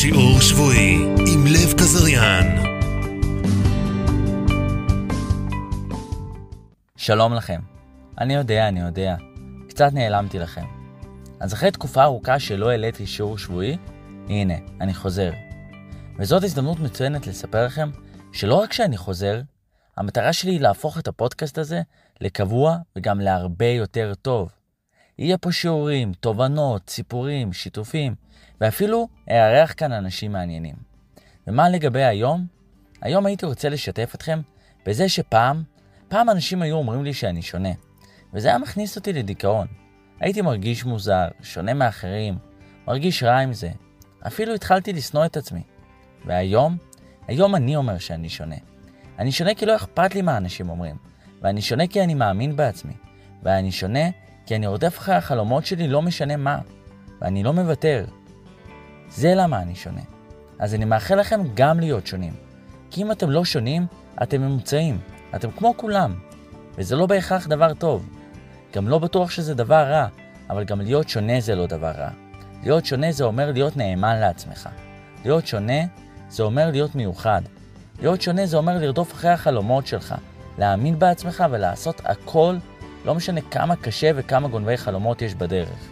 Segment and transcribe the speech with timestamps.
[0.00, 0.94] שיעור שבועי
[1.32, 2.46] עם לב כזריאן.
[6.96, 7.60] שלום לכם.
[8.18, 9.16] אני יודע, אני יודע.
[9.68, 10.64] קצת נעלמתי לכם.
[11.40, 13.76] אז אחרי תקופה ארוכה שלא העליתי שיעור שבועי,
[14.28, 15.30] הנה, אני חוזר.
[16.18, 17.90] וזאת הזדמנות מצוינת לספר לכם
[18.32, 19.40] שלא רק שאני חוזר,
[19.96, 21.82] המטרה שלי היא להפוך את הפודקאסט הזה
[22.20, 24.59] לקבוע וגם להרבה יותר טוב.
[25.20, 28.14] יהיה פה שיעורים, תובנות, סיפורים, שיתופים,
[28.60, 30.74] ואפילו אארח כאן אנשים מעניינים.
[31.46, 32.46] ומה לגבי היום?
[33.00, 34.40] היום הייתי רוצה לשתף אתכם
[34.86, 35.62] בזה שפעם,
[36.08, 37.68] פעם אנשים היו אומרים לי שאני שונה,
[38.34, 39.66] וזה היה מכניס אותי לדיכאון.
[40.20, 42.38] הייתי מרגיש מוזר, שונה מאחרים,
[42.86, 43.70] מרגיש רע עם זה.
[44.26, 45.62] אפילו התחלתי לשנוא את עצמי.
[46.26, 46.76] והיום,
[47.28, 48.56] היום אני אומר שאני שונה.
[49.18, 50.96] אני שונה כי לא אכפת לי מה אנשים אומרים,
[51.42, 52.94] ואני שונה כי אני מאמין בעצמי,
[53.42, 54.08] ואני שונה
[54.50, 56.58] כי אני רודף אחרי החלומות שלי לא משנה מה,
[57.20, 58.04] ואני לא מוותר.
[59.08, 60.00] זה למה אני שונה.
[60.58, 62.32] אז אני מאחל לכם גם להיות שונים.
[62.90, 63.86] כי אם אתם לא שונים,
[64.22, 64.98] אתם ממוצעים.
[65.34, 66.14] אתם כמו כולם.
[66.78, 68.08] וזה לא בהכרח דבר טוב.
[68.74, 70.06] גם לא בטוח שזה דבר רע,
[70.50, 72.10] אבל גם להיות שונה זה לא דבר רע.
[72.62, 74.68] להיות שונה זה אומר להיות נאמן לעצמך.
[75.24, 75.80] להיות שונה
[76.28, 77.42] זה אומר להיות מיוחד.
[78.00, 80.14] להיות שונה זה אומר לרדוף אחרי החלומות שלך,
[80.58, 82.56] להאמין בעצמך ולעשות הכל,
[83.04, 85.88] לא משנה כמה קשה וכמה גונבי חלומות יש בדרך.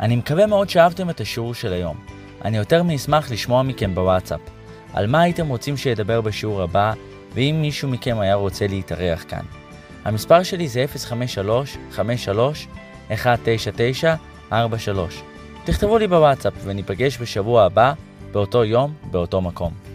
[0.00, 1.96] אני מקווה מאוד שאהבתם את השיעור של היום.
[2.44, 4.40] אני יותר מאשמח לשמוע מכם בוואטסאפ.
[4.92, 6.92] על מה הייתם רוצים שידבר בשיעור הבא,
[7.34, 9.44] ואם מישהו מכם היה רוצה להתארח כאן.
[10.04, 10.84] המספר שלי זה
[13.10, 14.52] 053-53-199-43.
[15.64, 17.92] תכתבו לי בוואטסאפ וניפגש בשבוע הבא,
[18.32, 19.93] באותו יום, באותו מקום.